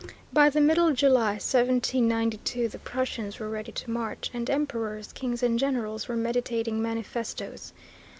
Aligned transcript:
By 0.33 0.49
the 0.49 0.61
middle 0.61 0.87
of 0.87 0.95
July, 0.95 1.33
1792, 1.33 2.67
the 2.69 2.79
Prussians 2.79 3.37
were 3.39 3.51
ready 3.51 3.71
to 3.73 3.91
march, 3.91 4.31
and 4.33 4.49
emperors, 4.49 5.13
kings, 5.13 5.43
and 5.43 5.59
generals 5.59 6.07
were 6.07 6.17
meditating 6.17 6.81
manifestoes. 6.81 7.71